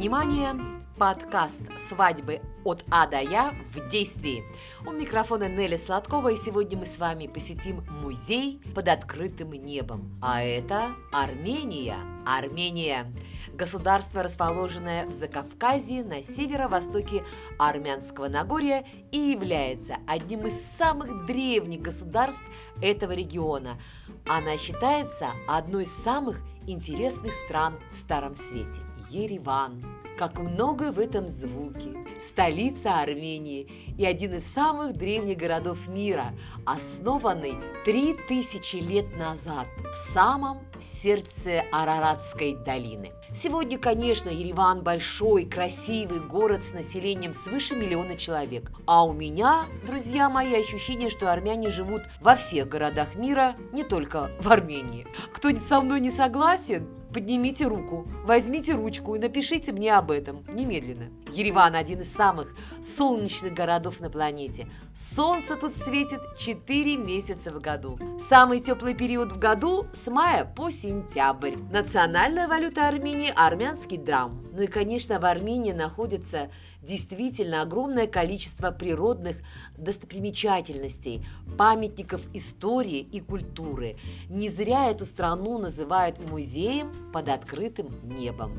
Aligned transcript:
Внимание! 0.00 0.56
Подкаст 0.96 1.60
«Свадьбы 1.90 2.40
от 2.64 2.86
А 2.90 3.06
до 3.06 3.20
Я» 3.20 3.52
в 3.70 3.90
действии. 3.90 4.42
У 4.86 4.92
микрофона 4.92 5.46
Нелли 5.46 5.76
Сладкова, 5.76 6.30
и 6.30 6.38
сегодня 6.38 6.78
мы 6.78 6.86
с 6.86 6.96
вами 6.96 7.26
посетим 7.26 7.84
музей 8.02 8.62
под 8.74 8.88
открытым 8.88 9.50
небом. 9.50 10.18
А 10.22 10.42
это 10.42 10.92
Армения. 11.12 11.98
Армения– 12.24 13.12
государство, 13.52 14.22
расположенное 14.22 15.04
в 15.04 15.12
Закавказье 15.12 16.02
на 16.02 16.22
северо-востоке 16.22 17.22
Армянского 17.58 18.28
Нагорья 18.28 18.86
и 19.12 19.18
является 19.18 19.98
одним 20.06 20.46
из 20.46 20.58
самых 20.78 21.26
древних 21.26 21.82
государств 21.82 22.48
этого 22.80 23.12
региона. 23.12 23.78
Она 24.26 24.56
считается 24.56 25.32
одной 25.46 25.84
из 25.84 25.92
самых 25.92 26.40
интересных 26.66 27.34
стран 27.44 27.78
в 27.92 27.96
Старом 27.96 28.34
Свете. 28.34 28.89
Ереван. 29.10 29.82
Как 30.16 30.38
много 30.38 30.92
в 30.92 30.98
этом 30.98 31.28
звуке. 31.28 31.96
Столица 32.20 33.00
Армении 33.00 33.66
и 33.96 34.04
один 34.04 34.34
из 34.34 34.46
самых 34.46 34.94
древних 34.94 35.38
городов 35.38 35.88
мира, 35.88 36.34
основанный 36.66 37.54
3000 37.86 38.76
лет 38.76 39.16
назад 39.16 39.66
в 39.90 40.12
самом 40.12 40.58
сердце 40.80 41.64
Араратской 41.72 42.54
долины. 42.54 43.12
Сегодня, 43.34 43.78
конечно, 43.78 44.28
Ереван 44.28 44.82
большой, 44.82 45.46
красивый 45.46 46.20
город 46.20 46.64
с 46.64 46.72
населением 46.72 47.32
свыше 47.32 47.74
миллиона 47.74 48.16
человек. 48.16 48.70
А 48.86 49.04
у 49.04 49.14
меня, 49.14 49.64
друзья 49.86 50.28
мои, 50.28 50.54
ощущение, 50.54 51.08
что 51.08 51.32
армяне 51.32 51.70
живут 51.70 52.02
во 52.20 52.36
всех 52.36 52.68
городах 52.68 53.14
мира, 53.14 53.56
не 53.72 53.84
только 53.84 54.30
в 54.40 54.50
Армении. 54.50 55.06
Кто 55.32 55.54
со 55.56 55.80
мной 55.80 56.00
не 56.00 56.10
согласен, 56.10 56.99
поднимите 57.12 57.66
руку, 57.66 58.06
возьмите 58.24 58.74
ручку 58.74 59.14
и 59.14 59.18
напишите 59.18 59.72
мне 59.72 59.96
об 59.96 60.10
этом 60.10 60.44
немедленно. 60.52 61.10
Ереван– 61.32 61.74
один 61.76 62.00
из 62.00 62.12
самых 62.12 62.54
солнечных 62.82 63.54
городов 63.54 64.00
на 64.00 64.10
планете. 64.10 64.68
Солнце 64.94 65.56
тут 65.56 65.76
светит 65.76 66.20
4 66.38 66.96
месяца 66.96 67.52
в 67.52 67.60
году. 67.60 67.98
Самый 68.20 68.60
теплый 68.60 68.94
период 68.94 69.32
в 69.32 69.38
году 69.38 69.86
с 69.92 70.08
мая 70.10 70.44
по 70.44 70.70
сентябрь. 70.70 71.56
Национальная 71.70 72.48
валюта 72.48 72.88
Армении– 72.88 73.32
армянский 73.36 73.98
драм. 73.98 74.40
Ну 74.52 74.62
и, 74.62 74.66
конечно, 74.66 75.20
в 75.20 75.24
Армении 75.24 75.72
находится 75.72 76.50
действительно 76.82 77.62
огромное 77.62 78.06
количество 78.06 78.70
природных 78.70 79.38
достопримечательностей, 79.76 81.26
памятников 81.58 82.22
истории 82.32 83.00
и 83.00 83.20
культуры. 83.20 83.96
Не 84.28 84.48
зря 84.48 84.90
эту 84.90 85.04
страну 85.04 85.58
называют 85.58 86.18
музеем 86.30 86.92
под 87.12 87.28
открытым 87.28 87.88
небом. 88.02 88.58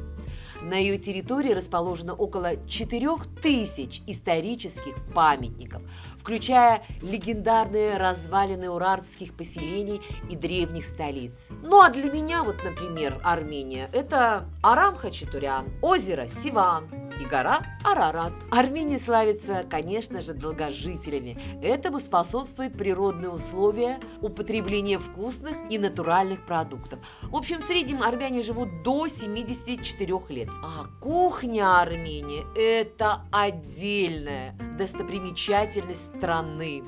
На 0.62 0.76
ее 0.76 1.00
территории 1.00 1.54
расположено 1.54 2.14
около 2.14 2.56
4000 2.68 4.04
исторических 4.06 4.96
памятников, 5.14 5.82
включая 6.20 6.84
легендарные 7.02 7.98
развалины 7.98 8.70
урартских 8.70 9.36
поселений 9.36 10.02
и 10.30 10.36
древних 10.36 10.86
столиц. 10.86 11.48
Ну 11.64 11.82
а 11.82 11.90
для 11.90 12.12
меня, 12.12 12.44
вот, 12.44 12.64
например, 12.64 13.20
Армения– 13.24 13.90
это 13.94 14.46
Арам 14.62 14.96
Хачатурян, 14.96 15.68
озеро 15.82 16.28
Сиван, 16.28 16.88
и 17.22 17.26
гора 17.26 17.62
Арарат. 17.84 18.34
Армения 18.52 19.00
славится, 19.00 19.64
конечно 19.70 20.22
же, 20.22 20.34
долгожителями. 20.34 21.38
Этому 21.62 22.00
способствуют 22.00 22.78
природные 22.78 23.30
условия 23.30 24.00
употребления 24.22 24.98
вкусных 24.98 25.56
и 25.70 25.78
натуральных 25.78 26.46
продуктов. 26.46 27.00
В 27.24 27.36
общем, 27.36 27.60
в 27.60 27.64
среднем 27.64 28.02
армяне 28.02 28.42
живут 28.42 28.84
до 28.84 29.08
74 29.08 30.20
лет. 30.30 30.50
А 30.64 30.86
кухня 31.00 31.82
Армении– 31.82 32.46
это 32.56 33.22
отдельная 33.32 34.56
достопримечательность 34.78 36.16
страны. 36.18 36.84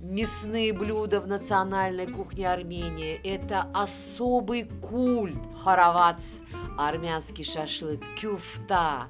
Мясные 0.00 0.74
блюда 0.74 1.18
в 1.18 1.26
национальной 1.26 2.06
кухне 2.06 2.46
Армении– 2.50 3.14
это 3.24 3.66
особый 3.72 4.64
культ. 4.64 5.38
Харавац– 5.62 6.42
армянский 6.78 7.44
шашлык, 7.44 8.02
кюфта, 8.20 9.08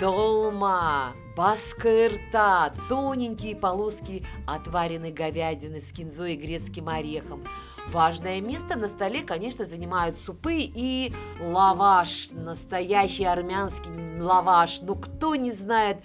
долма, 0.00 1.12
баскыртат, 1.36 2.74
тоненькие 2.88 3.56
полоски 3.56 4.24
отваренной 4.46 5.10
говядины 5.10 5.80
с 5.80 5.92
кинзой 5.92 6.34
и 6.34 6.36
грецким 6.36 6.88
орехом. 6.88 7.44
Важное 7.88 8.40
место 8.40 8.76
на 8.76 8.86
столе, 8.86 9.22
конечно, 9.22 9.64
занимают 9.64 10.18
супы 10.18 10.58
и 10.58 11.12
лаваш, 11.40 12.30
настоящий 12.32 13.24
армянский 13.24 14.20
лаваш. 14.20 14.82
Но 14.82 14.94
кто 14.94 15.34
не 15.34 15.52
знает 15.52 16.02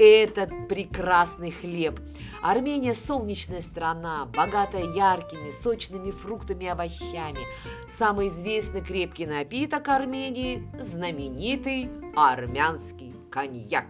этот 0.00 0.68
прекрасный 0.68 1.50
хлеб? 1.50 2.00
Армения– 2.42 2.94
солнечная 2.94 3.60
страна, 3.60 4.26
богатая 4.34 4.84
яркими, 4.94 5.50
сочными 5.50 6.10
фруктами 6.10 6.64
и 6.64 6.68
овощами. 6.68 7.40
Самый 7.86 8.28
известный 8.28 8.80
крепкий 8.80 9.26
напиток 9.26 9.88
Армении– 9.88 10.66
знаменитый 10.78 11.90
армянский 12.16 13.09
коньяк, 13.30 13.86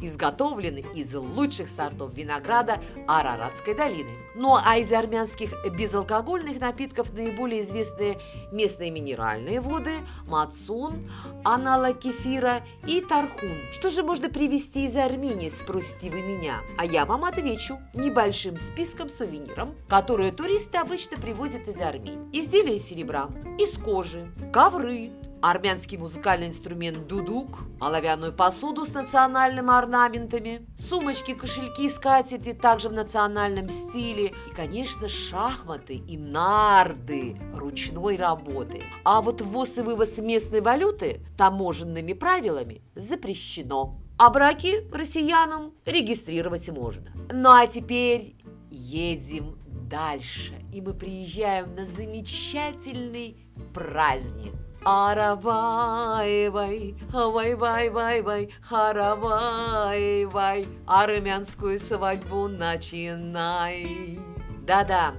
изготовленный 0.00 0.84
из 0.94 1.14
лучших 1.14 1.68
сортов 1.68 2.14
винограда 2.14 2.80
Араратской 3.06 3.74
долины. 3.74 4.10
Ну 4.34 4.56
а 4.56 4.78
из 4.78 4.92
армянских 4.92 5.54
безалкогольных 5.76 6.60
напитков 6.60 7.12
наиболее 7.12 7.62
известны 7.62 8.18
местные 8.52 8.90
минеральные 8.90 9.60
воды, 9.60 9.98
мацун, 10.26 11.10
аналог 11.44 11.98
кефира 12.00 12.62
и 12.86 13.00
тархун. 13.00 13.56
Что 13.72 13.90
же 13.90 14.02
можно 14.02 14.28
привезти 14.28 14.86
из 14.86 14.96
Армении, 14.96 15.50
спросите 15.50 16.10
вы 16.10 16.22
меня? 16.22 16.60
А 16.78 16.84
я 16.84 17.04
вам 17.04 17.24
отвечу 17.24 17.78
небольшим 17.94 18.58
списком 18.58 19.08
сувениров, 19.08 19.70
которые 19.88 20.32
туристы 20.32 20.78
обычно 20.78 21.16
привозят 21.18 21.68
из 21.68 21.80
Армении. 21.80 22.18
Изделия 22.32 22.76
из 22.76 22.86
серебра, 22.86 23.28
из 23.58 23.76
кожи, 23.78 24.30
ковры, 24.52 25.10
армянский 25.42 25.96
музыкальный 25.96 26.48
инструмент 26.48 27.06
дудук, 27.06 27.60
оловянную 27.80 28.32
посуду 28.32 28.84
с 28.84 28.92
национальными 28.92 29.70
орнаментами, 29.76 30.66
сумочки, 30.78 31.34
кошельки, 31.34 31.88
скатерти 31.88 32.52
также 32.52 32.88
в 32.88 32.92
национальном 32.92 33.68
стиле 33.68 34.28
и, 34.28 34.54
конечно, 34.54 35.08
шахматы 35.08 35.94
и 35.94 36.16
нарды 36.16 37.36
ручной 37.54 38.16
работы. 38.16 38.82
А 39.04 39.20
вот 39.20 39.40
ввоз 39.40 39.78
и 39.78 39.82
вывоз 39.82 40.18
местной 40.18 40.60
валюты 40.60 41.20
таможенными 41.36 42.12
правилами 42.12 42.82
запрещено. 42.94 43.96
А 44.18 44.28
браки 44.28 44.86
россиянам 44.92 45.72
регистрировать 45.86 46.68
можно. 46.68 47.10
Ну 47.32 47.50
а 47.50 47.66
теперь 47.66 48.36
едем 48.70 49.58
дальше. 49.88 50.62
И 50.72 50.82
мы 50.82 50.92
приезжаем 50.92 51.74
на 51.74 51.86
замечательный 51.86 53.38
праздник– 53.72 54.54
Аравай-вай, 54.84 56.94
вай-вай-вай-вай, 57.12 58.50
харавай-вай, 58.62 60.66
армянскую 60.86 61.78
свадьбу 61.78 62.48
начинай. 62.48 64.18
Да-да, 64.62 65.12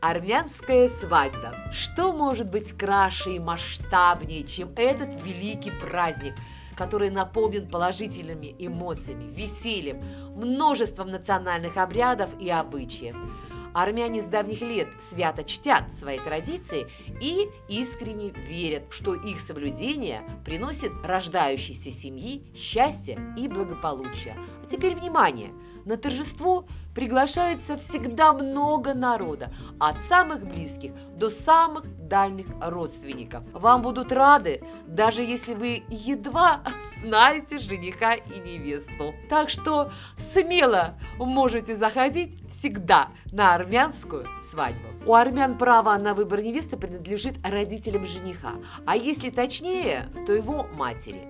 армянская 0.00 0.88
свадьба. 0.88 1.52
Что 1.72 2.12
может 2.12 2.48
быть 2.48 2.78
краше 2.78 3.32
и 3.32 3.40
масштабнее, 3.40 4.44
чем 4.44 4.72
этот 4.76 5.20
великий 5.24 5.72
праздник, 5.72 6.34
который 6.76 7.10
наполнен 7.10 7.68
положительными 7.68 8.54
эмоциями, 8.60 9.32
весельем, 9.32 10.04
множеством 10.36 11.08
национальных 11.08 11.76
обрядов 11.78 12.30
и 12.38 12.48
обычаев– 12.48 13.16
Армяне 13.74 14.22
с 14.22 14.26
давних 14.26 14.60
лет 14.60 14.88
свято 15.00 15.44
чтят 15.44 15.92
свои 15.92 16.18
традиции 16.18 16.86
и 17.20 17.48
искренне 17.68 18.30
верят, 18.30 18.84
что 18.90 19.14
их 19.14 19.40
соблюдение 19.40 20.22
приносит 20.44 20.92
рождающейся 21.04 21.90
семьи 21.90 22.44
счастье 22.54 23.18
и 23.36 23.48
благополучие. 23.48 24.36
А 24.62 24.66
теперь 24.66 24.96
внимание! 24.96 25.52
На 25.84 25.96
торжество 25.96 26.66
приглашается 26.94 27.76
всегда 27.76 28.32
много 28.32 28.94
народа, 28.94 29.52
от 29.78 30.00
самых 30.00 30.46
близких 30.46 30.92
до 31.16 31.30
самых 31.30 31.84
дальних 32.08 32.46
родственников. 32.60 33.44
Вам 33.52 33.82
будут 33.82 34.12
рады, 34.12 34.62
даже 34.86 35.22
если 35.22 35.54
вы 35.54 35.84
едва 35.88 36.62
знаете 36.98 37.58
жениха 37.58 38.14
и 38.14 38.40
невесту. 38.40 39.14
Так 39.28 39.48
что 39.50 39.92
смело 40.18 40.98
можете 41.18 41.76
заходить 41.76 42.38
всегда 42.50 43.08
на 43.32 43.54
армянскую 43.54 44.26
свадьбу. 44.50 44.88
У 45.06 45.14
армян 45.14 45.56
право 45.56 45.96
на 45.96 46.14
выбор 46.14 46.42
невесты 46.42 46.76
принадлежит 46.76 47.36
родителям 47.46 48.06
жениха, 48.06 48.54
а 48.84 48.96
если 48.96 49.30
точнее, 49.30 50.10
то 50.26 50.32
его 50.32 50.66
матери. 50.74 51.29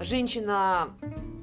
Женщина 0.00 0.90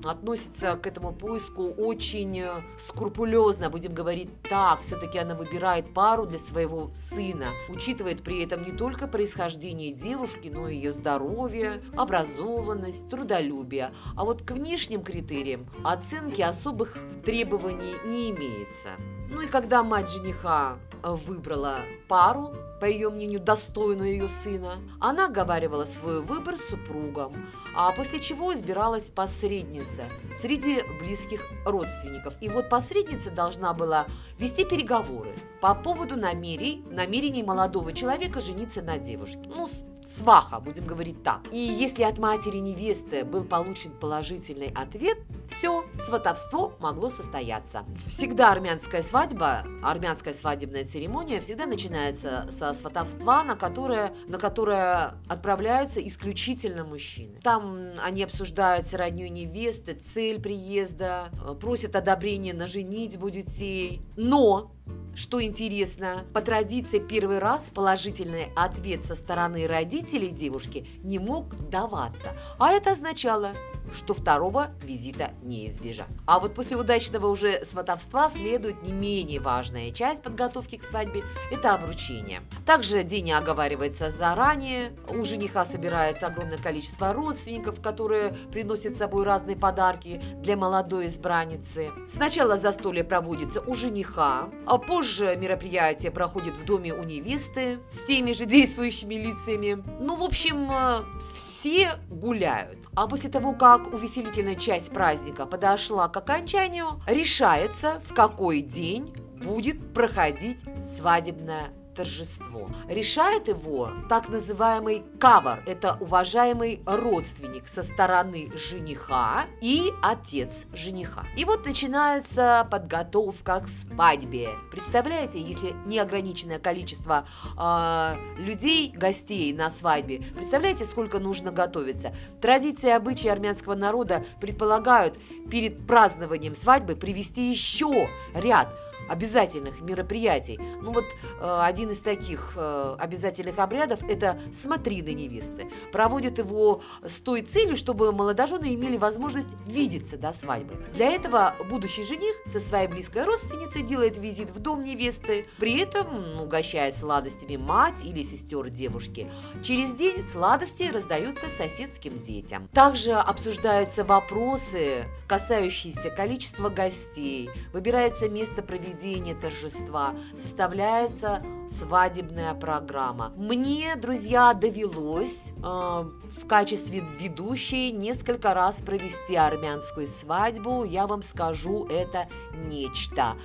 относится 0.03 0.75
к 0.75 0.85
этому 0.85 1.11
поиску 1.11 1.69
очень 1.69 2.39
э, 2.39 2.61
скрупулезно, 2.77 3.69
будем 3.69 3.93
говорить 3.93 4.29
так. 4.43 4.81
Все-таки 4.81 5.17
она 5.17 5.33
выбирает 5.33 5.93
пару 5.93 6.25
для 6.25 6.37
своего 6.37 6.91
сына, 6.93 7.47
учитывает 7.69 8.21
при 8.21 8.43
этом 8.43 8.63
не 8.63 8.71
только 8.71 9.07
происхождение 9.07 9.91
девушки, 9.91 10.51
но 10.53 10.67
и 10.67 10.75
ее 10.75 10.91
здоровье, 10.91 11.81
образованность, 11.95 13.09
трудолюбие. 13.09 13.93
А 14.15 14.23
вот 14.23 14.43
к 14.43 14.51
внешним 14.51 15.03
критериям 15.03 15.67
оценки 15.83 16.41
особых 16.41 16.97
требований 17.25 17.95
не 18.05 18.29
имеется. 18.31 18.89
Ну 19.29 19.41
и 19.41 19.47
когда 19.47 19.83
мать 19.83 20.11
жениха 20.11 20.77
выбрала 21.01 21.79
пару, 22.07 22.53
по 22.79 22.85
ее 22.85 23.09
мнению, 23.09 23.39
достойную 23.39 24.11
ее 24.11 24.27
сына, 24.27 24.79
она 24.99 25.29
говаривала 25.29 25.85
свой 25.85 26.21
выбор 26.21 26.57
супругам, 26.57 27.33
а 27.75 27.91
после 27.91 28.19
чего 28.19 28.53
избиралась 28.53 29.09
посредница 29.09 30.05
среди 30.37 30.81
близких 30.99 31.41
родственников. 31.65 32.35
И 32.41 32.49
вот 32.49 32.69
посредница 32.69 33.31
должна 33.31 33.73
была 33.73 34.07
вести 34.37 34.65
переговоры 34.65 35.35
по 35.61 35.75
поводу 35.75 36.15
намерений, 36.15 36.83
намерений 36.89 37.43
молодого 37.43 37.93
человека 37.93 38.41
жениться 38.41 38.81
на 38.81 38.97
девушке. 38.97 39.39
Ну, 39.45 39.67
сваха, 40.07 40.59
будем 40.59 40.85
говорить 40.85 41.23
так. 41.23 41.41
И 41.51 41.57
если 41.57 42.03
от 42.03 42.19
матери 42.19 42.57
невесты 42.57 43.23
был 43.25 43.43
получен 43.43 43.91
положительный 43.91 44.71
ответ, 44.75 45.17
все, 45.47 45.85
сватовство 46.05 46.73
могло 46.79 47.09
состояться. 47.09 47.85
Всегда 48.07 48.51
армянская 48.51 49.01
свадьба, 49.01 49.65
армянская 49.83 50.33
свадебная 50.33 50.85
церемония 50.85 51.39
всегда 51.39 51.65
начинается 51.65 52.47
со 52.49 52.73
сватовства, 52.73 53.43
на 53.43 53.55
которое, 53.55 54.13
на 54.27 54.37
которое 54.37 55.15
отправляются 55.27 56.05
исключительно 56.05 56.83
мужчины. 56.83 57.39
Там 57.41 57.91
они 58.03 58.23
обсуждают 58.23 58.85
родню 58.93 59.27
невесты, 59.27 59.93
цель 59.93 60.41
приезда, 60.41 61.29
просят 61.59 61.95
одобрения 61.95 62.53
на 62.53 62.67
женитьбу 62.67 63.29
детей. 63.29 64.01
Но 64.15 64.71
что 65.15 65.43
интересно, 65.43 66.25
по 66.33 66.41
традиции 66.41 66.99
первый 66.99 67.39
раз 67.39 67.71
положительный 67.73 68.51
ответ 68.55 69.03
со 69.03 69.15
стороны 69.15 69.67
родителей 69.67 70.29
девушки 70.29 70.87
не 71.03 71.19
мог 71.19 71.55
даваться, 71.69 72.33
а 72.59 72.71
это 72.71 72.91
означало, 72.91 73.53
что 73.93 74.13
второго 74.13 74.71
визита 74.81 75.31
не 75.41 75.67
избежать. 75.67 76.07
А 76.25 76.39
вот 76.39 76.53
после 76.53 76.77
удачного 76.77 77.27
уже 77.27 77.63
сватовства 77.65 78.29
следует 78.29 78.83
не 78.83 78.91
менее 78.91 79.39
важная 79.39 79.91
часть 79.91 80.23
подготовки 80.23 80.77
к 80.77 80.83
свадьбе– 80.83 81.23
это 81.51 81.73
обручение. 81.73 82.41
Также 82.65 83.03
день 83.03 83.31
оговаривается 83.31 84.11
заранее, 84.11 84.93
у 85.09 85.23
жениха 85.23 85.65
собирается 85.65 86.27
огромное 86.27 86.57
количество 86.57 87.13
родственников, 87.13 87.81
которые 87.81 88.31
приносят 88.51 88.95
с 88.95 88.97
собой 88.97 89.23
разные 89.23 89.55
подарки 89.55 90.21
для 90.37 90.57
молодой 90.57 91.07
избранницы. 91.07 91.91
Сначала 92.07 92.57
застолье 92.57 93.03
проводится 93.03 93.61
у 93.61 93.75
жениха, 93.75 94.49
а 94.65 94.77
позже 94.77 95.35
мероприятие 95.35 96.11
проходит 96.11 96.55
в 96.55 96.65
доме 96.65 96.93
у 96.93 97.03
невесты 97.03 97.79
с 97.89 98.05
теми 98.05 98.33
же 98.33 98.45
действующими 98.45 99.15
лицами. 99.15 99.83
Ну, 99.99 100.15
в 100.15 100.23
общем, 100.23 100.69
э, 100.71 101.03
все 101.35 101.99
гуляют. 102.09 102.82
А 102.95 103.07
после 103.07 103.29
того, 103.29 103.53
как 103.53 103.91
увеселительная 103.91 104.55
часть 104.55 104.91
праздника 104.91 105.45
подошла 105.45 106.07
к 106.09 106.17
окончанию, 106.17 107.01
решается, 107.07 108.01
в 108.07 108.13
какой 108.13 108.61
день 108.61 109.13
будет 109.43 109.93
проходить 109.93 110.59
свадебная 110.83 111.73
торжество. 111.93 112.69
Решает 112.87 113.47
его 113.47 113.91
так 114.09 114.29
называемый 114.29 115.03
кавар. 115.19 115.63
Это 115.65 115.97
уважаемый 115.99 116.81
родственник 116.85 117.67
со 117.67 117.83
стороны 117.83 118.51
жениха 118.55 119.45
и 119.61 119.91
отец 120.01 120.65
жениха. 120.73 121.25
И 121.37 121.45
вот 121.45 121.65
начинается 121.65 122.67
подготовка 122.69 123.61
к 123.61 123.67
свадьбе. 123.67 124.49
Представляете, 124.71 125.41
если 125.41 125.73
неограниченное 125.85 126.59
количество 126.59 127.25
э, 127.57 128.15
людей, 128.37 128.91
гостей 128.91 129.53
на 129.53 129.69
свадьбе, 129.69 130.23
представляете, 130.35 130.85
сколько 130.85 131.19
нужно 131.19 131.51
готовиться? 131.51 132.15
Традиции 132.41 132.87
и 132.87 132.91
обычаи 132.91 133.29
армянского 133.29 133.75
народа 133.75 134.25
предполагают 134.39 135.17
перед 135.49 135.85
празднованием 135.85 136.55
свадьбы 136.55 136.95
привести 136.95 137.49
еще 137.49 138.09
ряд 138.33 138.69
обязательных 139.09 139.81
мероприятий. 139.81 140.59
Ну 140.81 140.93
вот 140.93 141.05
э, 141.39 141.59
один 141.61 141.91
из 141.91 141.99
таких 141.99 142.53
э, 142.55 142.95
обязательных 142.99 143.59
обрядов– 143.59 144.01
это 144.09 144.39
смотрины 144.53 145.09
невесты. 145.13 145.69
Проводят 145.91 146.37
его 146.37 146.81
с 147.05 147.19
той 147.19 147.41
целью, 147.41 147.75
чтобы 147.75 148.11
молодожены 148.11 148.73
имели 148.73 148.97
возможность 148.97 149.49
видеться 149.65 150.17
до 150.17 150.33
свадьбы. 150.33 150.75
Для 150.93 151.11
этого 151.11 151.55
будущий 151.69 152.03
жених 152.03 152.35
со 152.45 152.59
своей 152.59 152.87
близкой 152.87 153.25
родственницей 153.25 153.83
делает 153.83 154.17
визит 154.17 154.51
в 154.51 154.59
дом 154.59 154.83
невесты, 154.83 155.47
при 155.57 155.79
этом 155.79 156.41
угощает 156.41 156.95
сладостями 156.95 157.57
мать 157.57 158.03
или 158.03 158.23
сестер 158.23 158.69
девушки. 158.69 159.29
Через 159.61 159.95
день 159.95 160.23
сладости 160.23 160.83
раздаются 160.83 161.49
соседским 161.49 162.21
детям. 162.21 162.69
Также 162.73 163.13
обсуждаются 163.13 164.03
вопросы, 164.03 165.05
касающиеся 165.27 166.09
количества 166.09 166.69
гостей, 166.69 167.49
выбирается 167.73 168.29
место 168.29 168.61
проведения 168.61 168.92
проведения 168.93 169.35
торжества 169.35 170.15
составляется 170.35 171.41
свадебная 171.67 172.53
программа. 172.53 173.31
Мне, 173.35 173.95
друзья, 173.95 174.53
довелось 174.53 175.51
э, 175.57 175.61
в 175.61 176.47
качестве 176.47 177.03
ведущей 177.19 177.91
несколько 177.91 178.53
раз 178.53 178.81
провести 178.81 179.35
армянскую 179.35 180.07
свадьбу. 180.07 180.83
Я 180.83 181.07
вам 181.07 181.21
скажу, 181.21 181.85
это 181.85 182.27
нечто. 182.53 183.35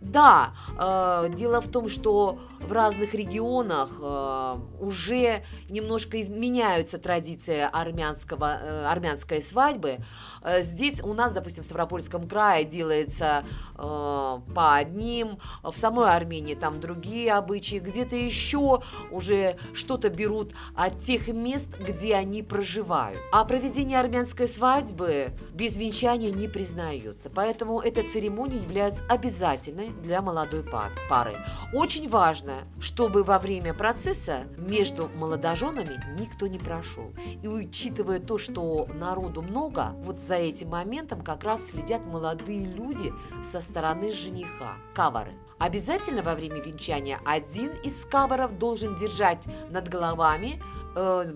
Да, 0.00 0.52
э, 0.78 1.28
дело 1.34 1.60
в 1.60 1.68
том, 1.68 1.88
что 1.88 2.38
в 2.60 2.72
разных 2.72 3.14
регионах 3.14 3.90
э, 4.00 4.58
уже 4.80 5.42
немножко 5.68 6.20
изменяются 6.20 6.98
традиции 6.98 7.68
армянского, 7.70 8.58
э, 8.60 8.86
армянской 8.86 9.40
свадьбы. 9.40 9.98
Э, 10.42 10.62
здесь 10.62 11.00
у 11.02 11.14
нас, 11.14 11.32
допустим, 11.32 11.62
в 11.62 11.66
Ставропольском 11.66 12.28
крае 12.28 12.64
делается 12.64 13.44
э, 13.74 13.78
по 13.78 14.74
одним, 14.74 15.38
в 15.62 15.76
самой 15.76 16.14
Армении 16.14 16.54
там 16.54 16.80
другие 16.80 17.32
обычаи, 17.32 17.78
где-то 17.78 18.16
еще 18.16 18.82
уже 19.10 19.56
что-то 19.74 20.10
берут 20.10 20.52
от 20.74 21.00
тех 21.00 21.28
мест, 21.28 21.70
где 21.78 22.14
они 22.14 22.42
проживают. 22.42 23.20
А 23.32 23.44
проведение 23.44 23.98
армянской 23.98 24.48
свадьбы 24.48 25.30
без 25.52 25.76
венчания 25.76 26.30
не 26.30 26.48
признается, 26.48 27.30
поэтому 27.30 27.80
эта 27.80 28.02
церемония 28.02 28.58
является 28.58 29.04
обязательной 29.08 29.85
для 30.02 30.22
молодой 30.22 30.64
пары. 31.08 31.36
Очень 31.72 32.08
важно 32.08 32.66
чтобы 32.80 33.24
во 33.24 33.38
время 33.38 33.74
процесса 33.74 34.44
между 34.56 35.08
молодоженами 35.08 36.00
никто 36.18 36.46
не 36.46 36.58
прошел. 36.58 37.12
И 37.42 37.48
учитывая 37.48 38.20
то, 38.20 38.38
что 38.38 38.86
народу 38.94 39.42
много, 39.42 39.92
вот 39.98 40.18
за 40.18 40.34
этим 40.34 40.68
моментом 40.70 41.22
как 41.22 41.44
раз 41.44 41.70
следят 41.70 42.04
молодые 42.06 42.66
люди 42.66 43.12
со 43.42 43.60
стороны 43.60 44.12
жениха, 44.12 44.74
кавары. 44.94 45.32
Обязательно 45.58 46.22
во 46.22 46.34
время 46.34 46.60
венчания 46.60 47.18
один 47.24 47.70
из 47.82 48.04
каваров 48.04 48.58
должен 48.58 48.94
держать 48.96 49.44
над 49.70 49.88
головами 49.88 50.62
э, 50.94 51.34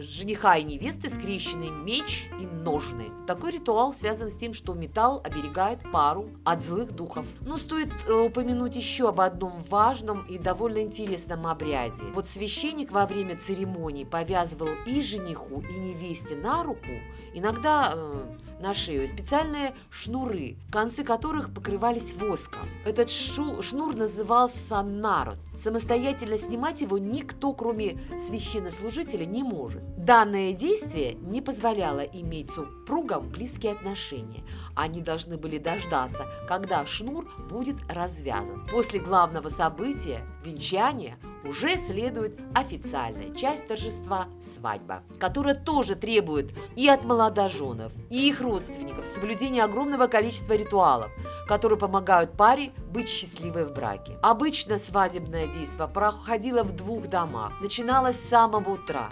жениха 0.00 0.56
и 0.56 0.64
невесты 0.64 1.10
скрещенный 1.10 1.70
меч 1.70 2.28
и 2.40 2.46
ножны. 2.46 3.10
Такой 3.26 3.52
ритуал 3.52 3.92
связан 3.92 4.30
с 4.30 4.36
тем, 4.36 4.54
что 4.54 4.74
металл 4.74 5.20
оберегает 5.22 5.80
пару 5.92 6.30
от 6.44 6.62
злых 6.62 6.92
духов. 6.92 7.26
Но 7.40 7.56
стоит 7.56 7.90
э, 8.06 8.12
упомянуть 8.12 8.76
еще 8.76 9.08
об 9.08 9.20
одном 9.20 9.62
важном 9.62 10.24
и 10.26 10.38
довольно 10.38 10.78
интересном 10.78 11.46
обряде. 11.46 12.02
Вот 12.14 12.26
священник 12.26 12.90
во 12.90 13.06
время 13.06 13.36
церемонии 13.36 14.04
повязывал 14.04 14.70
и 14.86 15.02
жениху, 15.02 15.62
и 15.68 15.74
невесте 15.74 16.34
на 16.34 16.62
руку, 16.62 16.90
иногда 17.34 17.92
э, 17.94 18.22
на 18.60 18.74
шею 18.74 19.08
специальные 19.08 19.74
шнуры, 19.90 20.56
концы 20.70 21.02
которых 21.02 21.52
покрывались 21.52 22.12
воском. 22.14 22.68
Этот 22.84 23.10
шу 23.10 23.62
шнур 23.62 23.96
назывался 23.96 24.82
народ. 24.82 25.38
Самостоятельно 25.54 26.36
снимать 26.36 26.80
его 26.80 26.98
никто, 26.98 27.52
кроме 27.52 27.98
священнослужителя, 28.28 29.24
не 29.24 29.42
может. 29.42 29.82
Данное 29.96 30.52
действие 30.52 31.14
не 31.14 31.40
позволяло 31.40 32.00
иметь 32.00 32.50
супругам 32.50 33.28
близкие 33.28 33.72
отношения. 33.72 34.44
Они 34.80 35.02
должны 35.02 35.36
были 35.36 35.58
дождаться, 35.58 36.26
когда 36.48 36.86
шнур 36.86 37.28
будет 37.50 37.76
развязан. 37.86 38.66
После 38.66 38.98
главного 38.98 39.50
события, 39.50 40.24
венчания, 40.42 41.18
уже 41.44 41.76
следует 41.76 42.38
официальная 42.54 43.34
часть 43.34 43.66
торжества– 43.66 44.28
свадьба, 44.40 45.02
которая 45.18 45.54
тоже 45.54 45.96
требует 45.96 46.56
и 46.76 46.88
от 46.88 47.04
молодоженов, 47.04 47.92
и 48.08 48.26
их 48.26 48.40
родственников 48.40 49.06
соблюдения 49.06 49.64
огромного 49.64 50.06
количества 50.06 50.54
ритуалов, 50.54 51.10
которые 51.46 51.78
помогают 51.78 52.32
паре 52.32 52.72
быть 52.90 53.08
счастливой 53.10 53.66
в 53.66 53.74
браке. 53.74 54.16
Обычно 54.22 54.78
свадебное 54.78 55.46
действие 55.46 55.88
проходило 55.88 56.62
в 56.62 56.72
двух 56.72 57.06
домах, 57.08 57.52
начиналось 57.60 58.16
с 58.16 58.30
самого 58.30 58.70
утра 58.70 59.10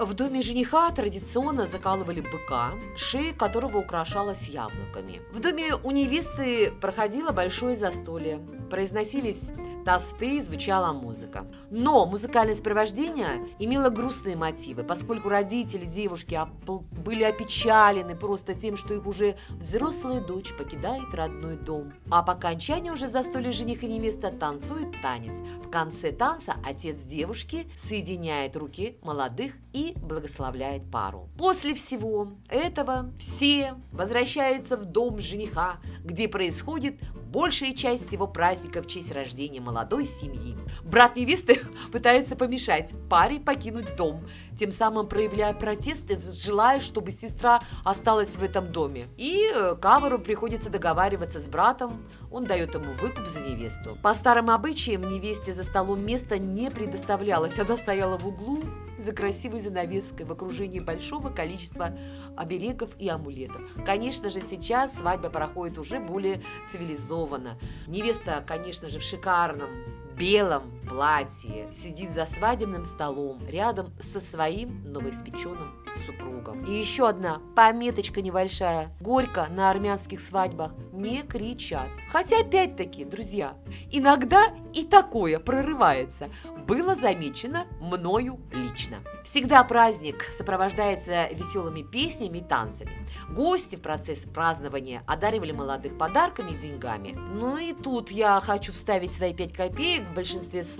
В 0.00 0.14
доме 0.14 0.40
жениха 0.40 0.90
традиционно 0.92 1.66
закалывали 1.66 2.22
быка, 2.22 2.72
шея 2.96 3.34
которого 3.34 3.76
украшалась 3.76 4.48
яблоками. 4.48 5.20
В 5.30 5.40
доме 5.40 5.74
у 5.74 5.90
невесты 5.90 6.72
проходило 6.80 7.32
большое 7.32 7.76
застолье. 7.76 8.40
Произносились 8.70 9.50
тосты, 9.84 10.42
звучала 10.42 10.92
музыка. 10.92 11.46
Но 11.70 12.06
музыкальное 12.06 12.54
сопровождение 12.54 13.46
имело 13.58 13.90
грустные 13.90 14.36
мотивы, 14.36 14.82
поскольку 14.82 15.28
родители 15.28 15.84
девушки 15.84 16.38
были 16.66 17.24
опечалены 17.24 18.14
просто 18.16 18.54
тем, 18.54 18.76
что 18.76 18.94
их 18.94 19.06
уже 19.06 19.36
взрослая 19.50 20.20
дочь 20.20 20.54
покидает 20.56 21.12
родной 21.12 21.56
дом. 21.56 21.92
А 22.10 22.22
по 22.22 22.32
окончании 22.32 22.90
уже 22.90 23.08
застолья 23.08 23.52
жених 23.52 23.82
и 23.82 23.86
невеста 23.86 24.30
танцует 24.30 24.88
танец. 25.02 25.36
В 25.64 25.70
конце 25.70 26.12
танца 26.12 26.56
отец 26.64 27.00
девушки 27.00 27.70
соединяет 27.76 28.56
руки 28.56 28.98
молодых 29.02 29.54
и 29.72 29.94
благословляет 29.96 30.90
пару. 30.90 31.28
После 31.38 31.74
всего 31.74 32.28
этого 32.48 33.10
все 33.18 33.74
возвращаются 33.92 34.76
в 34.76 34.84
дом 34.84 35.20
жениха, 35.20 35.76
где 36.04 36.28
происходит 36.28 37.00
большая 37.30 37.72
часть 37.72 38.08
всего 38.08 38.26
праздника 38.26 38.82
в 38.82 38.86
честь 38.86 39.12
рождения 39.12 39.60
молодой 39.60 40.06
семьи. 40.06 40.56
Брат 40.82 41.16
невесты 41.16 41.60
пытается 41.92 42.36
помешать 42.36 42.92
паре 43.08 43.38
покинуть 43.38 43.96
дом, 43.96 44.24
тем 44.58 44.72
самым 44.72 45.08
проявляя 45.08 45.54
протест 45.54 46.10
и 46.10 46.18
желая, 46.18 46.80
чтобы 46.80 47.12
сестра 47.12 47.60
осталась 47.84 48.30
в 48.30 48.42
этом 48.42 48.72
доме. 48.72 49.08
И 49.16 49.48
э, 49.52 49.76
Кавару 49.76 50.18
приходится 50.18 50.70
договариваться 50.70 51.38
с 51.38 51.46
братом, 51.46 52.04
он 52.30 52.44
дает 52.44 52.74
ему 52.74 52.92
выкуп 52.92 53.26
за 53.26 53.40
невесту. 53.40 53.96
По 54.02 54.12
старым 54.12 54.50
обычаям 54.50 55.02
невесте 55.02 55.54
за 55.54 55.64
столом 55.64 56.04
места 56.04 56.38
не 56.38 56.70
предоставлялось, 56.70 57.58
она 57.58 57.76
стояла 57.76 58.18
в 58.18 58.26
углу 58.26 58.62
за 59.00 59.12
красивой 59.12 59.60
занавеской 59.60 60.26
в 60.26 60.32
окружении 60.32 60.80
большого 60.80 61.30
количества 61.30 61.96
оберегов 62.36 62.90
и 62.98 63.08
амулетов. 63.08 63.62
Конечно 63.84 64.30
же, 64.30 64.40
сейчас 64.40 64.94
свадьба 64.94 65.30
проходит 65.30 65.78
уже 65.78 66.00
более 66.00 66.42
цивилизованно. 66.70 67.58
Невеста, 67.86 68.44
конечно 68.46 68.90
же, 68.90 68.98
в 68.98 69.02
шикарном 69.02 69.70
белом 70.18 70.62
платье 70.90 71.70
сидит 71.72 72.10
за 72.10 72.26
свадебным 72.26 72.84
столом 72.84 73.38
рядом 73.46 73.94
со 74.00 74.18
своим 74.18 74.82
новоиспеченным 74.92 75.72
супругом. 76.04 76.64
И 76.64 76.76
еще 76.76 77.08
одна 77.08 77.40
пометочка 77.54 78.20
небольшая. 78.20 78.90
Горько 79.00 79.46
на 79.50 79.70
армянских 79.70 80.20
свадьбах 80.20 80.72
не 80.92 81.22
кричат. 81.22 81.86
Хотя, 82.10 82.40
опять-таки, 82.40 83.04
друзья, 83.04 83.54
иногда 83.90 84.52
и 84.74 84.84
такое 84.84 85.38
прорывается. 85.38 86.28
Было 86.66 86.94
замечено 86.94 87.66
мною 87.80 88.40
лично. 88.52 88.98
Всегда 89.24 89.62
праздник 89.64 90.24
сопровождается 90.36 91.28
веселыми 91.32 91.82
песнями 91.82 92.38
и 92.38 92.44
танцами. 92.44 92.90
Гости 93.30 93.76
в 93.76 93.80
процесс 93.80 94.24
празднования 94.24 95.02
одаривали 95.06 95.52
молодых 95.52 95.96
подарками 95.96 96.50
и 96.50 96.58
деньгами. 96.58 97.12
Ну 97.12 97.58
и 97.58 97.72
тут 97.74 98.10
я 98.10 98.40
хочу 98.40 98.72
вставить 98.72 99.12
свои 99.12 99.34
пять 99.34 99.52
копеек. 99.52 100.08
В 100.08 100.14
большинстве 100.14 100.64
случаев 100.64 100.79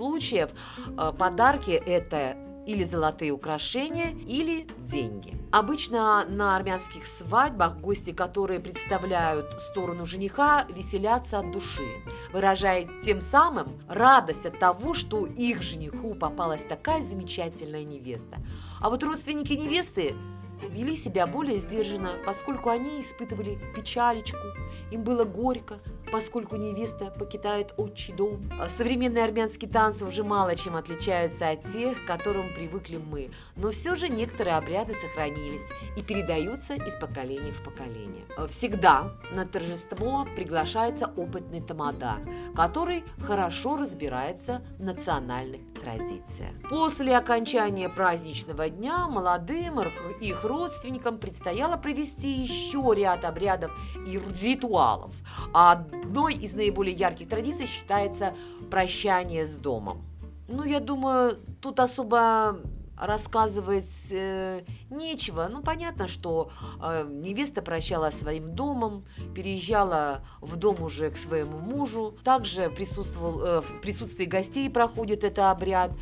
э, 0.97 1.13
подарки 1.17 1.71
это 1.71 2.35
или 2.65 2.83
золотые 2.83 3.31
украшения, 3.31 4.11
или 4.11 4.67
деньги. 4.79 5.37
Обычно 5.51 6.25
на 6.29 6.55
армянских 6.55 7.05
свадьбах 7.05 7.77
гости, 7.77 8.11
которые 8.11 8.59
представляют 8.59 9.59
сторону 9.71 10.05
жениха, 10.05 10.65
веселятся 10.69 11.39
от 11.39 11.51
души, 11.51 12.03
выражая 12.31 12.87
тем 13.03 13.19
самым 13.19 13.81
радость 13.89 14.45
от 14.45 14.59
того, 14.59 14.93
что 14.93 15.25
их 15.25 15.61
жениху 15.61 16.13
попалась 16.13 16.63
такая 16.63 17.01
замечательная 17.01 17.83
невеста. 17.83 18.37
А 18.79 18.89
вот 18.89 19.03
родственники 19.03 19.53
невесты 19.53 20.15
вели 20.69 20.95
себя 20.95 21.27
более 21.27 21.57
сдержанно, 21.57 22.11
поскольку 22.25 22.69
они 22.69 23.01
испытывали 23.01 23.59
печалечку, 23.75 24.37
им 24.91 25.03
было 25.03 25.25
горько, 25.25 25.79
поскольку 26.11 26.55
невеста 26.55 27.05
покидает 27.17 27.73
отчий 27.77 28.13
дом. 28.13 28.49
А 28.59 28.69
современные 28.69 29.23
армянские 29.23 29.69
танцы 29.69 30.05
уже 30.05 30.23
мало 30.23 30.55
чем 30.55 30.75
отличаются 30.75 31.49
от 31.49 31.63
тех, 31.71 32.03
к 32.03 32.07
которым 32.07 32.53
привыкли 32.53 32.97
мы, 32.97 33.31
но 33.55 33.71
все 33.71 33.95
же 33.95 34.09
некоторые 34.09 34.57
обряды 34.57 34.93
сохранились 34.93 35.67
и 35.95 36.03
передаются 36.03 36.75
из 36.75 36.95
поколения 36.95 37.51
в 37.51 37.63
поколение. 37.63 38.25
Всегда 38.49 39.13
на 39.31 39.45
торжество 39.45 40.27
приглашается 40.35 41.11
опытный 41.15 41.61
тамада, 41.61 42.17
который 42.55 43.03
хорошо 43.19 43.77
разбирается 43.77 44.61
в 44.77 44.83
национальных 44.83 45.61
традициях. 45.81 46.53
После 46.69 47.15
окончания 47.15 47.89
праздничного 47.89 48.69
дня 48.69 49.07
молодым 49.07 49.79
их 50.19 50.43
родственникам 50.43 51.17
предстояло 51.17 51.77
провести 51.77 52.29
еще 52.29 52.93
ряд 52.95 53.25
обрядов 53.25 53.71
и 54.05 54.19
ритуалов. 54.41 55.13
А 55.53 55.85
одной 56.01 56.33
из 56.33 56.53
наиболее 56.53 56.95
ярких 56.95 57.29
традиций 57.29 57.65
считается 57.65 58.33
прощание 58.69 59.45
с 59.45 59.55
домом. 59.55 60.01
Ну, 60.47 60.63
я 60.63 60.79
думаю, 60.79 61.37
тут 61.61 61.79
особо 61.79 62.59
рассказывать 62.97 64.11
э, 64.11 64.61
нечего. 64.91 65.47
Ну, 65.51 65.63
понятно, 65.63 66.07
что 66.07 66.51
э, 66.79 67.07
невеста 67.09 67.61
прощалась 67.61 68.19
своим 68.19 68.53
домом, 68.53 69.05
переезжала 69.33 70.23
в 70.39 70.55
дом 70.55 70.83
уже 70.83 71.09
к 71.09 71.17
своему 71.17 71.57
мужу. 71.57 72.15
Также 72.23 72.69
присутствовал, 72.69 73.41
э, 73.41 73.61
в 73.61 73.81
присутствии 73.81 74.25
гостей 74.25 74.69
проходит 74.69 75.23
этот 75.23 75.39
обряд. 75.39 75.93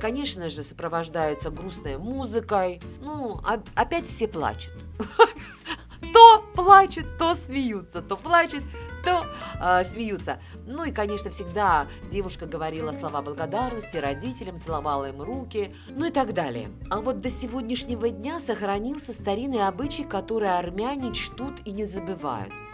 Конечно 0.00 0.48
же, 0.48 0.62
сопровождается 0.62 1.50
грустной 1.50 1.98
музыкой. 1.98 2.80
Ну, 3.00 3.40
а, 3.44 3.60
опять 3.74 4.06
все 4.06 4.28
плачут. 4.28 4.74
То 6.12 6.44
плачут, 6.54 7.18
то 7.18 7.34
смеются, 7.34 8.02
то 8.02 8.16
плачут, 8.16 8.62
то 9.08 9.26
э, 9.60 9.84
смеются. 9.84 10.38
Ну 10.66 10.84
и, 10.84 10.92
конечно, 10.92 11.30
всегда 11.30 11.86
девушка 12.10 12.46
говорила 12.46 12.92
слова 12.92 13.22
благодарности 13.22 13.96
родителям, 13.96 14.60
целовала 14.60 15.08
им 15.08 15.22
руки, 15.22 15.74
ну 15.88 16.06
и 16.06 16.10
так 16.10 16.34
далее. 16.34 16.70
А 16.90 17.00
вот 17.00 17.20
до 17.20 17.30
сегодняшнего 17.30 18.10
дня 18.10 18.40
сохранился 18.40 19.12
старинный 19.12 19.66
обычай, 19.66 20.04
который 20.04 20.50
армяне 20.50 21.14
чтут 21.14 21.54
и 21.64 21.72
не 21.72 21.86
забывают– 21.86 22.52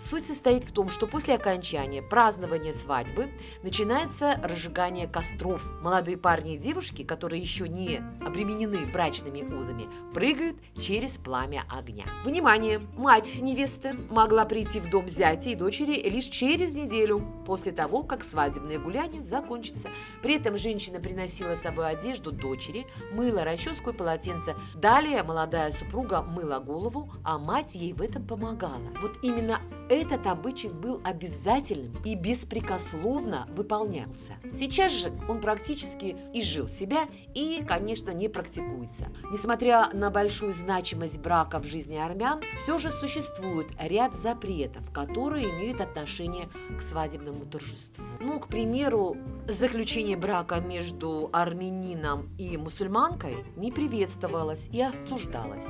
Суть 0.00 0.26
состоит 0.26 0.64
в 0.64 0.72
том, 0.72 0.88
что 0.88 1.06
после 1.06 1.34
окончания 1.34 2.00
празднования 2.00 2.72
свадьбы 2.72 3.30
начинается 3.62 4.40
разжигание 4.42 5.06
костров. 5.06 5.62
Молодые 5.82 6.16
парни 6.16 6.54
и 6.54 6.58
девушки, 6.58 7.04
которые 7.04 7.42
еще 7.42 7.68
не 7.68 8.02
обременены 8.24 8.86
брачными 8.86 9.42
узами, 9.42 9.88
прыгают 10.14 10.56
через 10.74 11.18
пламя 11.18 11.64
огня. 11.68 12.06
Внимание! 12.24 12.80
Мать 12.96 13.42
невесты 13.42 13.94
могла 14.08 14.46
прийти 14.46 14.80
в 14.80 14.88
дом 14.88 15.06
зятя 15.06 15.50
и 15.50 15.54
дочери 15.54 16.00
лишь 16.08 16.24
через 16.24 16.72
неделю 16.72 17.22
после 17.44 17.70
того, 17.70 18.02
как 18.02 18.24
свадебное 18.24 18.78
гуляние 18.78 19.20
закончится. 19.20 19.90
При 20.22 20.36
этом 20.36 20.56
женщина 20.56 20.98
приносила 20.98 21.54
с 21.56 21.62
собой 21.62 21.90
одежду 21.90 22.32
дочери, 22.32 22.86
мыло, 23.12 23.44
расческу 23.44 23.90
и 23.90 23.92
полотенце. 23.92 24.56
Далее 24.74 25.22
молодая 25.22 25.70
супруга 25.72 26.22
мыла 26.22 26.58
голову, 26.58 27.12
а 27.22 27.38
мать 27.38 27.74
ей 27.74 27.92
в 27.92 28.00
этом 28.00 28.26
помогала. 28.26 28.88
Вот 29.02 29.18
именно 29.22 29.60
этот 29.90 30.26
обычай 30.28 30.68
был 30.68 31.00
обязательным 31.02 31.92
и 32.04 32.14
беспрекословно 32.14 33.48
выполнялся. 33.50 34.34
Сейчас 34.52 34.92
же 34.92 35.12
он 35.28 35.40
практически 35.40 36.16
изжил 36.32 36.68
себя 36.68 37.08
и, 37.34 37.62
конечно, 37.66 38.10
не 38.10 38.28
практикуется. 38.28 39.08
Несмотря 39.32 39.90
на 39.92 40.10
большую 40.10 40.52
значимость 40.52 41.18
брака 41.18 41.58
в 41.58 41.66
жизни 41.66 41.96
армян, 41.96 42.40
все 42.62 42.78
же 42.78 42.90
существует 42.90 43.66
ряд 43.78 44.14
запретов, 44.14 44.90
которые 44.92 45.50
имеют 45.50 45.80
отношение 45.80 46.48
к 46.78 46.80
свадебному 46.80 47.44
торжеству. 47.46 48.04
Ну, 48.20 48.38
к 48.38 48.46
примеру, 48.46 49.16
заключение 49.48 50.16
брака 50.16 50.60
между 50.60 51.28
армянином 51.32 52.28
и 52.38 52.56
мусульманкой 52.56 53.44
не 53.56 53.72
приветствовалось 53.72 54.68
и 54.70 54.80
осуждалось. 54.80 55.66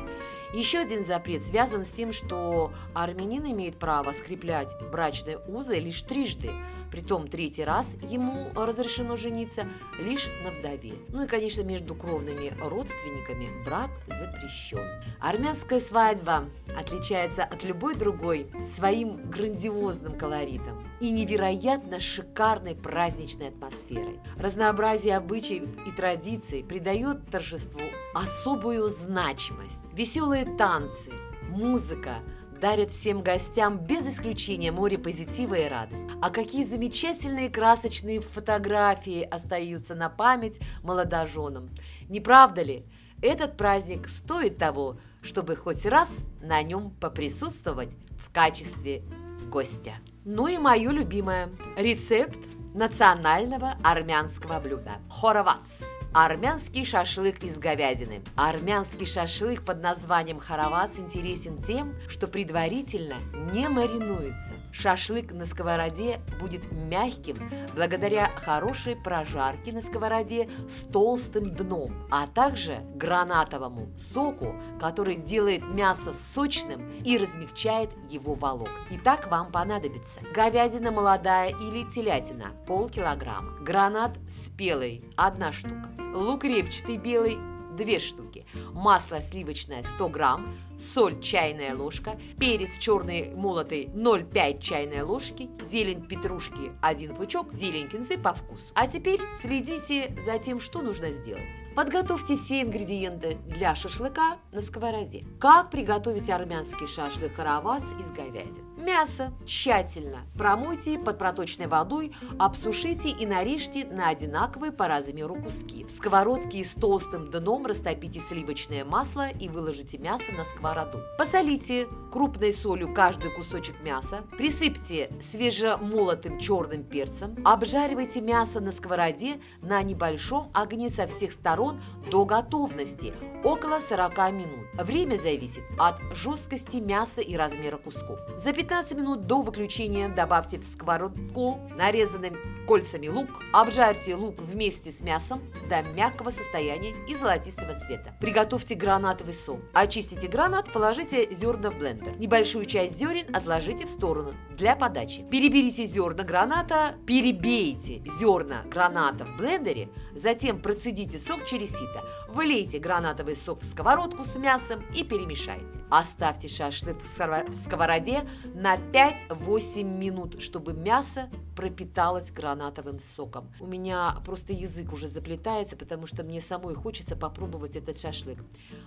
Еще 0.52 0.78
один 0.78 1.04
запрет 1.04 1.42
связан 1.42 1.84
с 1.84 1.92
тем, 1.92 2.12
что 2.12 2.72
армянин 2.92 3.46
имеет 3.52 3.78
право 3.78 4.09
скреплять 4.12 4.74
брачные 4.90 5.38
узы 5.46 5.78
лишь 5.78 6.02
трижды– 6.02 6.50
Притом 6.90 7.28
третий 7.28 7.64
раз 7.64 7.96
ему 8.02 8.50
разрешено 8.54 9.16
жениться 9.16 9.66
лишь 9.98 10.28
на 10.42 10.50
вдове. 10.50 10.94
Ну 11.08 11.24
и, 11.24 11.26
конечно, 11.26 11.62
между 11.62 11.94
кровными 11.94 12.52
родственниками 12.60 13.48
брак 13.64 13.90
запрещен. 14.08 14.86
Армянская 15.20 15.80
свадьба 15.80 16.46
отличается 16.76 17.44
от 17.44 17.62
любой 17.64 17.94
другой 17.94 18.50
своим 18.74 19.30
грандиозным 19.30 20.18
колоритом 20.18 20.84
и 21.00 21.10
невероятно 21.10 22.00
шикарной 22.00 22.74
праздничной 22.74 23.48
атмосферой. 23.48 24.18
Разнообразие 24.36 25.16
обычаев 25.16 25.64
и 25.86 25.92
традиций 25.92 26.64
придает 26.64 27.30
торжеству 27.30 27.82
особую 28.14 28.88
значимость. 28.88 29.80
Веселые 29.92 30.44
танцы, 30.56 31.12
музыка– 31.48 32.18
дарят 32.60 32.90
всем 32.90 33.22
гостям 33.22 33.78
без 33.78 34.06
исключения 34.06 34.70
море 34.70 34.98
позитива 34.98 35.54
и 35.54 35.68
радости. 35.68 36.10
А 36.20 36.30
какие 36.30 36.64
замечательные 36.64 37.48
красочные 37.48 38.20
фотографии 38.20 39.22
остаются 39.22 39.94
на 39.94 40.10
память 40.10 40.60
молодоженам. 40.82 41.70
Не 42.08 42.20
правда 42.20 42.62
ли? 42.62 42.84
Этот 43.22 43.56
праздник 43.56 44.08
стоит 44.08 44.58
того, 44.58 44.98
чтобы 45.22 45.56
хоть 45.56 45.84
раз 45.84 46.26
на 46.40 46.62
нем 46.62 46.90
поприсутствовать 47.00 47.94
в 48.18 48.32
качестве 48.32 49.02
гостя. 49.50 49.94
Ну 50.24 50.46
и 50.46 50.58
мое 50.58 50.90
любимое– 50.90 51.50
рецепт 51.76 52.38
национального 52.74 53.76
армянского 53.82 54.60
блюда– 54.60 54.98
хоровац. 55.10 55.82
Армянский 56.12 56.84
шашлык 56.84 57.44
из 57.44 57.56
говядины. 57.56 58.22
Армянский 58.34 59.06
шашлык 59.06 59.64
под 59.64 59.80
названием 59.80 60.40
харавас 60.40 60.98
интересен 60.98 61.62
тем, 61.62 61.94
что 62.08 62.26
предварительно 62.26 63.14
не 63.52 63.68
маринуется. 63.68 64.54
Шашлык 64.72 65.30
на 65.30 65.46
сковороде 65.46 66.20
будет 66.40 66.72
мягким 66.72 67.36
благодаря 67.76 68.28
хорошей 68.44 68.96
прожарке 68.96 69.72
на 69.72 69.82
сковороде 69.82 70.50
с 70.68 70.80
толстым 70.90 71.54
дном, 71.54 71.92
а 72.10 72.26
также 72.26 72.80
гранатовому 72.96 73.90
соку, 73.96 74.56
который 74.80 75.14
делает 75.14 75.64
мясо 75.68 76.12
сочным 76.12 76.90
и 77.04 77.16
размягчает 77.18 77.90
его 78.08 78.34
волок. 78.34 78.70
Итак, 78.90 79.30
вам 79.30 79.52
понадобится 79.52 80.20
говядина 80.34 80.90
молодая 80.90 81.50
или 81.50 81.88
телятина– 81.88 82.50
полкилограмма, 82.66 83.60
гранат 83.60 84.18
спелый– 84.28 85.04
одна 85.16 85.52
штука, 85.52 85.88
лук 86.14 86.44
репчатый 86.44 86.96
белый– 86.96 87.38
2 87.76 87.98
штуки, 88.00 88.46
масло 88.72 89.20
сливочное 89.20 89.82
100 89.82 90.08
грамм, 90.08 90.54
соль 90.80 91.20
чайная 91.20 91.76
ложка, 91.76 92.18
перец 92.38 92.78
черный 92.78 93.30
молотый 93.34 93.86
0,5 93.94 94.60
чайной 94.60 95.02
ложки, 95.02 95.50
зелень 95.62 96.06
петрушки 96.06 96.72
1 96.80 97.14
пучок, 97.14 97.52
зелень 97.54 97.88
кинзы 97.88 98.16
по 98.16 98.32
вкусу. 98.32 98.64
А 98.74 98.86
теперь 98.86 99.20
следите 99.38 100.16
за 100.24 100.38
тем, 100.38 100.60
что 100.60 100.80
нужно 100.80 101.10
сделать. 101.10 101.62
Подготовьте 101.76 102.36
все 102.36 102.62
ингредиенты 102.62 103.38
для 103.46 103.74
шашлыка 103.74 104.38
на 104.52 104.60
сковороде. 104.60 105.24
Как 105.38 105.70
приготовить 105.70 106.30
армянский 106.30 106.86
шашлык 106.86 107.34
харавац 107.34 107.84
из 107.98 108.10
говядины? 108.10 108.64
Мясо 108.78 109.32
тщательно 109.44 110.26
промойте 110.38 110.98
под 110.98 111.18
проточной 111.18 111.66
водой, 111.66 112.12
обсушите 112.38 113.10
и 113.10 113.26
нарежьте 113.26 113.84
на 113.84 114.08
одинаковые 114.08 114.72
по 114.72 114.88
размеру 114.88 115.34
куски. 115.34 115.84
В 115.84 115.90
сковородке 115.90 116.64
с 116.64 116.72
толстым 116.72 117.30
дном 117.30 117.66
растопите 117.66 118.20
сливочное 118.20 118.84
масло 118.86 119.28
и 119.28 119.48
выложите 119.48 119.98
мясо 119.98 120.32
на 120.32 120.44
сковороду 120.44 120.69
сковороду. 120.70 121.02
Посолите 121.18 121.88
крупной 122.12 122.52
солью 122.52 122.92
каждый 122.92 123.30
кусочек 123.30 123.80
мяса, 123.82 124.24
присыпьте 124.36 125.10
свежемолотым 125.20 126.38
черным 126.38 126.82
перцем, 126.84 127.36
обжаривайте 127.44 128.20
мясо 128.20 128.60
на 128.60 128.70
сковороде 128.70 129.40
на 129.62 129.82
небольшом 129.82 130.50
огне 130.54 130.90
со 130.90 131.06
всех 131.06 131.32
сторон 131.32 131.80
до 132.10 132.24
готовности, 132.24 133.12
около 133.44 133.80
40 133.80 134.32
минут. 134.32 134.66
Время 134.74 135.16
зависит 135.16 135.64
от 135.78 135.96
жесткости 136.14 136.76
мяса 136.76 137.20
и 137.20 137.36
размера 137.36 137.78
кусков. 137.78 138.18
За 138.36 138.52
15 138.52 138.96
минут 138.96 139.26
до 139.26 139.42
выключения 139.42 140.08
добавьте 140.08 140.58
в 140.58 140.64
сковородку 140.64 141.60
нарезанным 141.76 142.36
кольцами 142.66 143.08
лук, 143.08 143.28
обжарьте 143.52 144.14
лук 144.14 144.40
вместе 144.40 144.92
с 144.92 145.00
мясом 145.00 145.42
до 145.68 145.82
мягкого 145.82 146.30
состояния 146.30 146.94
и 147.08 147.14
золотистого 147.14 147.74
цвета. 147.80 148.14
Приготовьте 148.20 148.74
гранатовый 148.74 149.34
сок. 149.34 149.60
Очистите 149.72 150.28
гранат, 150.28 150.72
положите 150.72 151.34
зерна 151.34 151.70
в 151.70 151.78
блендер. 151.78 152.16
Небольшую 152.18 152.64
часть 152.66 152.98
зерен 152.98 153.34
отложите 153.34 153.86
в 153.86 153.90
сторону 153.90 154.34
для 154.50 154.76
подачи. 154.76 155.24
Переберите 155.30 155.86
зерна 155.86 156.22
граната, 156.22 156.94
перебейте 157.06 158.02
зерна 158.18 158.62
граната 158.70 159.24
в 159.24 159.36
блендере, 159.36 159.88
затем 160.14 160.60
процедите 160.60 161.18
сок 161.18 161.46
через 161.46 161.70
сито. 161.70 162.04
Вылейте 162.28 162.78
гранатовый 162.78 163.29
сок 163.34 163.60
в 163.60 163.64
сковородку 163.64 164.24
с 164.24 164.36
мясом 164.36 164.82
и 164.94 165.04
перемешайте. 165.04 165.80
Оставьте 165.90 166.48
шашлык 166.48 166.98
в 167.00 167.54
сковороде 167.54 168.28
на 168.54 168.76
5-8 168.76 169.82
минут, 169.82 170.40
чтобы 170.40 170.72
мясо 170.72 171.28
пропиталось 171.60 172.30
гранатовым 172.30 172.98
соком. 172.98 173.52
У 173.60 173.66
меня 173.66 174.16
просто 174.24 174.54
язык 174.54 174.94
уже 174.94 175.06
заплетается, 175.06 175.76
потому 175.76 176.06
что 176.06 176.22
мне 176.22 176.40
самой 176.40 176.74
хочется 176.74 177.16
попробовать 177.16 177.76
этот 177.76 178.00
шашлык. 178.00 178.38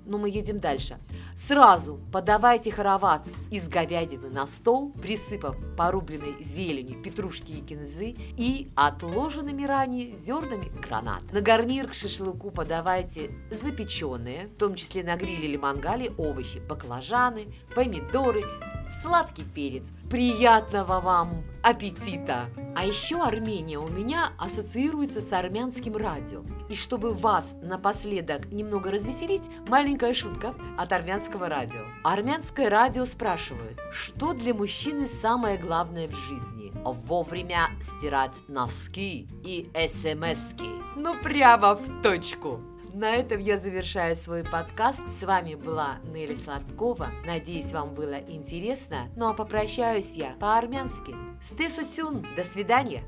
Но 0.06 0.18
мы 0.18 0.32
едем 0.32 0.58
дальше. 0.58 0.97
Сразу 1.36 2.00
подавайте 2.12 2.71
хоровац 2.71 3.28
из 3.52 3.67
говядины 3.67 4.32
на 4.32 4.47
стол, 4.47 4.91
присыпав 4.93 5.56
порубленной 5.78 6.43
зеленью 6.43 7.00
петрушки 7.00 7.52
и 7.52 7.62
кинзы 7.62 8.15
и 8.38 8.71
отложенными 8.74 9.65
ранее 9.65 10.15
зернами 10.15 10.71
граната. 10.82 11.26
На 11.32 11.41
гарнир 11.41 11.89
к 11.89 11.93
шашлыку 11.93 12.50
подавайте 12.50 13.30
запеченные, 13.52 14.47
в 14.47 14.56
том 14.56 14.74
числе 14.74 15.04
на 15.04 15.15
гриле 15.15 15.45
или 15.45 15.58
мангале, 15.58 16.10
овощи, 16.17 16.58
баклажаны, 16.67 17.54
помидоры, 17.76 18.43
сладкий 18.89 19.43
перец. 19.43 19.91
Приятного 20.10 21.00
вам 21.00 21.43
аппетита! 21.62 22.50
А 22.76 22.86
еще 22.86 23.22
Армения 23.22 23.78
у 23.78 23.88
меня 23.88 24.34
ассоциируется 24.38 25.22
с 25.22 25.32
армянским 25.32 25.96
радио. 25.96 26.43
И 26.69 26.76
чтобы 26.76 27.13
вас 27.13 27.54
напоследок 27.62 28.52
немного 28.52 28.91
развеселить, 28.91 29.43
маленькая 29.67 30.13
шутка 30.13 30.54
от 30.78 30.91
армянского 30.91 31.50
радио. 31.50 31.82
Армянское 32.04 32.69
радио 32.69 33.06
спрашивает, 33.06 33.80
что 33.91 34.34
для 34.34 34.54
мужчины 34.54 35.08
самое 35.08 35.58
главное 35.58 36.08
в 36.08 36.15
жизни? 36.15 36.72
Вовремя 36.84 37.69
стирать 37.82 38.41
носки 38.48 39.28
и 39.43 39.69
смски. 39.88 40.69
Ну 40.96 41.15
прямо 41.22 41.76
в 41.76 42.02
точку. 42.02 42.60
На 42.93 43.15
этом 43.15 43.39
я 43.39 43.58
завершаю 43.58 44.15
свой 44.15 44.43
подкаст. 44.43 45.01
С 45.10 45.23
вами 45.23 45.56
была 45.56 45.95
Нелли 46.13 46.36
Сладкова. 46.36 47.10
Надеюсь, 47.25 47.71
вам 47.73 47.95
было 47.95 48.19
интересно. 48.19 49.10
Ну 49.15 49.27
а 49.27 49.34
попрощаюсь 49.34 50.12
я 50.13 50.36
по-армянски. 50.39 51.15
Стесутюн. 51.41 52.23
До 52.36 52.43
свидания. 52.43 53.03